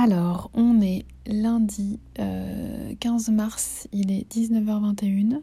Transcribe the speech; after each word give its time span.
Alors, 0.00 0.48
on 0.54 0.80
est 0.80 1.04
lundi 1.26 1.98
15 3.00 3.30
mars, 3.30 3.88
il 3.90 4.12
est 4.12 4.32
19h21. 4.32 5.40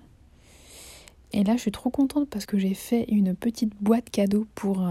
Et 1.34 1.44
là, 1.44 1.58
je 1.58 1.62
suis 1.62 1.74
trop 1.74 1.90
contente 1.90 2.30
parce 2.30 2.46
que 2.46 2.58
j'ai 2.58 2.74
fait 2.74 3.04
une 3.10 3.36
petite 3.36 3.74
boîte 3.82 4.10
cadeau 4.10 4.48
pour 4.56 4.88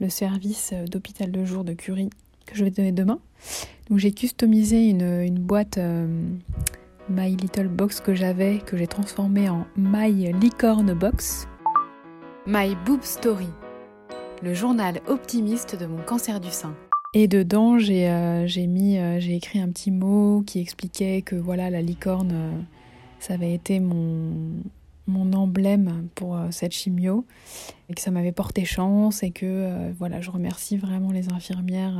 le 0.00 0.08
service 0.08 0.74
d'hôpital 0.90 1.30
de 1.30 1.44
jour 1.44 1.62
de 1.62 1.74
Curie 1.74 2.10
que 2.44 2.56
je 2.56 2.64
vais 2.64 2.72
donner 2.72 2.90
demain. 2.90 3.20
Donc 3.88 3.98
j'ai 3.98 4.10
customisé 4.10 4.88
une, 4.88 5.38
boîte 5.38 5.78
My 7.08 7.36
Little 7.36 7.68
Box 7.68 8.00
que 8.00 8.16
j'avais, 8.16 8.58
que 8.58 8.76
j'ai 8.76 8.88
transformée 8.88 9.48
en 9.48 9.64
My 9.76 10.32
Licorne 10.32 10.92
Box. 10.92 11.46
My 12.48 12.74
Boob 12.84 13.04
Story, 13.04 13.46
le 14.42 14.54
journal 14.54 15.02
optimiste 15.06 15.78
de 15.78 15.86
mon 15.86 16.02
cancer 16.02 16.40
du 16.40 16.50
sein. 16.50 16.74
Et 17.18 17.28
dedans, 17.28 17.78
j'ai 17.78 18.10
euh, 18.10 18.46
mis, 18.68 18.98
euh, 18.98 19.18
j'ai 19.20 19.36
écrit 19.36 19.58
un 19.58 19.70
petit 19.70 19.90
mot 19.90 20.42
qui 20.46 20.60
expliquait 20.60 21.22
que 21.22 21.34
voilà, 21.34 21.70
la 21.70 21.80
licorne, 21.80 22.32
euh, 22.34 22.50
ça 23.20 23.32
avait 23.32 23.54
été 23.54 23.80
mon, 23.80 24.34
mon 25.06 25.32
emblème 25.32 26.10
pour 26.14 26.38
cette 26.50 26.72
chimio 26.72 27.24
et 27.88 27.94
que 27.94 28.02
ça 28.02 28.10
m'avait 28.10 28.32
porté 28.32 28.66
chance 28.66 29.22
et 29.22 29.30
que 29.30 29.90
voilà, 29.98 30.20
je 30.20 30.30
remercie 30.30 30.76
vraiment 30.76 31.10
les 31.10 31.32
infirmières 31.32 31.96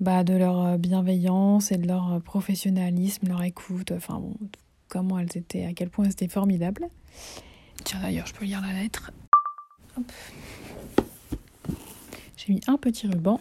bah, 0.00 0.24
de 0.24 0.34
leur 0.34 0.78
bienveillance 0.78 1.70
et 1.70 1.76
de 1.76 1.86
leur 1.86 2.20
professionnalisme, 2.22 3.28
leur 3.28 3.44
écoute, 3.44 3.92
enfin 3.92 4.20
comment 4.88 5.20
elles 5.20 5.36
étaient, 5.36 5.64
à 5.64 5.74
quel 5.74 5.90
point 5.90 6.06
c'était 6.10 6.26
formidable. 6.26 6.88
Tiens 7.84 8.00
d'ailleurs, 8.02 8.26
je 8.26 8.34
peux 8.34 8.46
lire 8.46 8.62
la 8.62 8.82
lettre. 8.82 9.12
J'ai 12.36 12.52
mis 12.52 12.60
un 12.66 12.76
petit 12.76 13.06
ruban. 13.06 13.38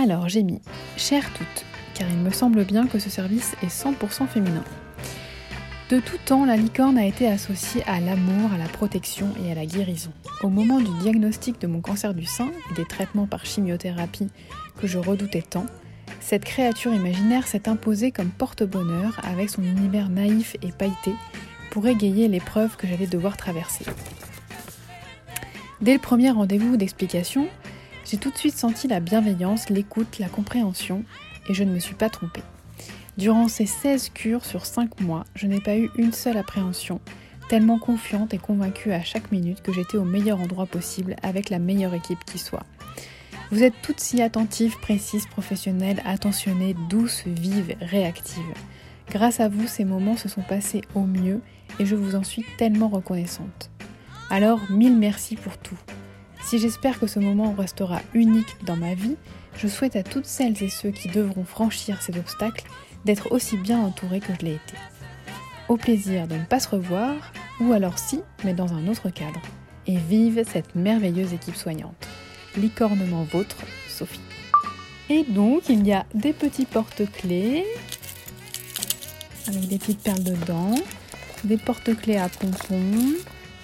Alors 0.00 0.28
j'ai 0.28 0.44
mis 0.44 0.60
Chère 0.96 1.28
toutes, 1.32 1.64
car 1.94 2.08
il 2.08 2.18
me 2.18 2.30
semble 2.30 2.64
bien 2.64 2.86
que 2.86 3.00
ce 3.00 3.10
service 3.10 3.56
est 3.64 3.66
100% 3.66 4.28
féminin. 4.28 4.62
De 5.90 5.98
tout 5.98 6.18
temps, 6.24 6.44
la 6.44 6.56
licorne 6.56 6.96
a 6.98 7.04
été 7.04 7.26
associée 7.26 7.82
à 7.84 7.98
l'amour, 7.98 8.52
à 8.52 8.58
la 8.58 8.68
protection 8.68 9.26
et 9.42 9.50
à 9.50 9.56
la 9.56 9.66
guérison. 9.66 10.12
Au 10.44 10.50
moment 10.50 10.78
du 10.78 10.90
diagnostic 11.00 11.60
de 11.60 11.66
mon 11.66 11.80
cancer 11.80 12.14
du 12.14 12.26
sein 12.26 12.48
et 12.70 12.74
des 12.74 12.84
traitements 12.84 13.26
par 13.26 13.44
chimiothérapie 13.44 14.28
que 14.80 14.86
je 14.86 14.98
redoutais 14.98 15.42
tant, 15.42 15.66
cette 16.20 16.44
créature 16.44 16.94
imaginaire 16.94 17.48
s'est 17.48 17.68
imposée 17.68 18.12
comme 18.12 18.30
porte-bonheur 18.30 19.20
avec 19.24 19.50
son 19.50 19.62
univers 19.62 20.10
naïf 20.10 20.54
et 20.62 20.70
pailleté 20.70 21.12
pour 21.72 21.88
égayer 21.88 22.28
l'épreuve 22.28 22.76
que 22.76 22.86
j'allais 22.86 23.08
devoir 23.08 23.36
traverser. 23.36 23.84
Dès 25.80 25.94
le 25.94 26.00
premier 26.00 26.30
rendez-vous 26.30 26.76
d'explication, 26.76 27.48
j'ai 28.08 28.16
tout 28.16 28.30
de 28.30 28.38
suite 28.38 28.56
senti 28.56 28.88
la 28.88 29.00
bienveillance, 29.00 29.68
l'écoute, 29.68 30.18
la 30.18 30.28
compréhension, 30.28 31.04
et 31.48 31.54
je 31.54 31.62
ne 31.62 31.72
me 31.72 31.78
suis 31.78 31.94
pas 31.94 32.08
trompée. 32.08 32.42
Durant 33.18 33.48
ces 33.48 33.66
16 33.66 34.10
cures 34.10 34.44
sur 34.44 34.64
5 34.64 35.00
mois, 35.00 35.24
je 35.34 35.46
n'ai 35.46 35.60
pas 35.60 35.76
eu 35.76 35.90
une 35.96 36.12
seule 36.12 36.38
appréhension, 36.38 37.00
tellement 37.48 37.78
confiante 37.78 38.32
et 38.32 38.38
convaincue 38.38 38.92
à 38.92 39.02
chaque 39.02 39.30
minute 39.30 39.60
que 39.60 39.72
j'étais 39.72 39.98
au 39.98 40.04
meilleur 40.04 40.40
endroit 40.40 40.66
possible 40.66 41.16
avec 41.22 41.50
la 41.50 41.58
meilleure 41.58 41.94
équipe 41.94 42.24
qui 42.24 42.38
soit. 42.38 42.64
Vous 43.50 43.62
êtes 43.62 43.74
toutes 43.82 44.00
si 44.00 44.22
attentives, 44.22 44.78
précises, 44.78 45.26
professionnelles, 45.26 46.02
attentionnées, 46.06 46.76
douces, 46.88 47.24
vives, 47.26 47.76
réactives. 47.80 48.42
Grâce 49.10 49.40
à 49.40 49.48
vous, 49.48 49.66
ces 49.66 49.84
moments 49.84 50.16
se 50.16 50.28
sont 50.28 50.42
passés 50.42 50.82
au 50.94 51.02
mieux 51.02 51.40
et 51.78 51.86
je 51.86 51.96
vous 51.96 52.14
en 52.14 52.24
suis 52.24 52.44
tellement 52.56 52.88
reconnaissante. 52.88 53.70
Alors, 54.30 54.60
mille 54.70 54.96
merci 54.96 55.36
pour 55.36 55.56
tout. 55.58 55.78
Si 56.48 56.58
j'espère 56.58 56.98
que 56.98 57.06
ce 57.06 57.18
moment 57.18 57.52
restera 57.52 58.00
unique 58.14 58.64
dans 58.64 58.74
ma 58.74 58.94
vie, 58.94 59.16
je 59.58 59.68
souhaite 59.68 59.96
à 59.96 60.02
toutes 60.02 60.24
celles 60.24 60.62
et 60.62 60.70
ceux 60.70 60.90
qui 60.90 61.10
devront 61.10 61.44
franchir 61.44 62.00
ces 62.00 62.18
obstacles 62.18 62.64
d'être 63.04 63.32
aussi 63.32 63.58
bien 63.58 63.78
entourés 63.78 64.20
que 64.20 64.32
je 64.40 64.46
l'ai 64.46 64.54
été. 64.54 64.74
Au 65.68 65.76
plaisir 65.76 66.26
de 66.26 66.36
ne 66.36 66.44
pas 66.46 66.58
se 66.58 66.70
revoir, 66.70 67.16
ou 67.60 67.74
alors 67.74 67.98
si, 67.98 68.22
mais 68.44 68.54
dans 68.54 68.72
un 68.72 68.88
autre 68.88 69.10
cadre. 69.10 69.42
Et 69.86 69.98
vive 69.98 70.42
cette 70.50 70.74
merveilleuse 70.74 71.34
équipe 71.34 71.54
soignante. 71.54 72.08
Licornement 72.56 73.24
vôtre, 73.24 73.58
Sophie. 73.86 74.18
Et 75.10 75.24
donc, 75.24 75.68
il 75.68 75.86
y 75.86 75.92
a 75.92 76.06
des 76.14 76.32
petits 76.32 76.64
porte-clés 76.64 77.66
avec 79.48 79.68
des 79.68 79.76
petites 79.76 80.02
perles 80.02 80.24
dedans, 80.24 80.76
des 81.44 81.58
porte-clés 81.58 82.16
à 82.16 82.30
pompons, 82.30 83.16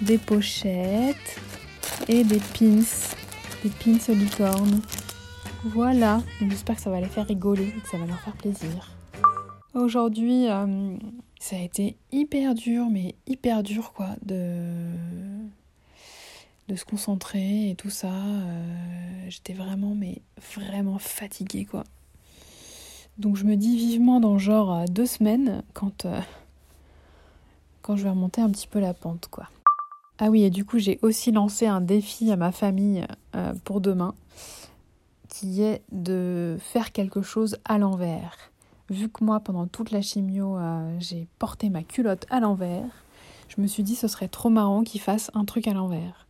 des 0.02 0.18
pochettes 0.18 1.40
et 2.08 2.24
des 2.24 2.38
pins, 2.38 2.82
des 3.62 3.70
pins 3.70 4.14
licorne. 4.14 4.80
Voilà, 5.64 6.22
j'espère 6.40 6.76
que 6.76 6.82
ça 6.82 6.90
va 6.90 7.00
les 7.00 7.08
faire 7.08 7.26
rigoler 7.26 7.72
que 7.82 7.88
ça 7.88 7.96
va 7.96 8.06
leur 8.06 8.20
faire 8.20 8.36
plaisir. 8.36 8.90
Aujourd'hui, 9.72 10.48
euh, 10.48 10.96
ça 11.40 11.56
a 11.56 11.60
été 11.60 11.96
hyper 12.12 12.54
dur, 12.54 12.86
mais 12.90 13.14
hyper 13.26 13.62
dur 13.62 13.92
quoi, 13.92 14.10
de, 14.22 14.90
de 16.68 16.76
se 16.76 16.84
concentrer 16.84 17.70
et 17.70 17.74
tout 17.74 17.90
ça. 17.90 18.12
Euh, 18.12 19.26
j'étais 19.28 19.54
vraiment, 19.54 19.94
mais 19.94 20.20
vraiment 20.54 20.98
fatiguée 20.98 21.64
quoi. 21.64 21.84
Donc 23.16 23.36
je 23.36 23.44
me 23.44 23.56
dis 23.56 23.76
vivement 23.76 24.20
dans 24.20 24.38
genre 24.38 24.72
euh, 24.72 24.84
deux 24.84 25.06
semaines 25.06 25.62
quand, 25.72 26.06
quand 27.80 27.96
je 27.96 28.04
vais 28.04 28.10
remonter 28.10 28.42
un 28.42 28.50
petit 28.50 28.66
peu 28.68 28.80
la 28.80 28.92
pente 28.92 29.28
quoi. 29.30 29.48
Ah 30.18 30.30
oui, 30.30 30.44
et 30.44 30.50
du 30.50 30.64
coup 30.64 30.78
j'ai 30.78 30.98
aussi 31.02 31.32
lancé 31.32 31.66
un 31.66 31.80
défi 31.80 32.30
à 32.30 32.36
ma 32.36 32.52
famille 32.52 33.04
pour 33.64 33.80
demain 33.80 34.14
qui 35.28 35.62
est 35.62 35.82
de 35.90 36.56
faire 36.60 36.92
quelque 36.92 37.20
chose 37.20 37.56
à 37.64 37.78
l'envers 37.78 38.52
vu 38.90 39.08
que 39.08 39.24
moi, 39.24 39.40
pendant 39.40 39.66
toute 39.66 39.90
la 39.90 40.02
chimio, 40.02 40.56
euh, 40.56 40.96
j'ai 41.00 41.26
porté 41.38 41.70
ma 41.70 41.82
culotte 41.82 42.26
à 42.30 42.40
l'envers, 42.40 42.88
je 43.48 43.60
me 43.60 43.66
suis 43.66 43.82
dit 43.82 43.94
ce 43.94 44.08
serait 44.08 44.28
trop 44.28 44.50
marrant 44.50 44.82
qu'il 44.82 45.00
fasse 45.00 45.30
un 45.34 45.44
truc 45.44 45.68
à 45.68 45.72
l'envers. 45.72 46.26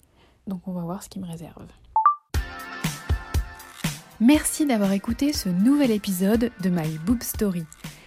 Donc 0.47 0.67
on 0.67 0.73
va 0.73 0.83
voir 0.83 1.03
ce 1.03 1.09
qu'il 1.09 1.23
me 1.23 1.27
réserve. 1.27 1.67
Merci 4.21 4.67
d'avoir 4.67 4.93
écouté 4.93 5.33
ce 5.33 5.49
nouvel 5.49 5.91
épisode 5.91 6.51
de 6.61 6.71
My 6.71 6.99
Boob 7.05 7.23
Story. 7.23 7.65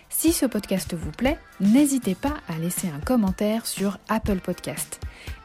Si 0.10 0.34
ce 0.34 0.46
podcast 0.46 0.96
vous 0.96 1.12
plaît, 1.12 1.38
n'hésitez 1.60 2.16
pas 2.16 2.36
à 2.48 2.58
laisser 2.58 2.88
un 2.90 3.00
commentaire 3.00 3.68
sur 3.68 4.00
Apple 4.08 4.40
Podcast. 4.40 5.00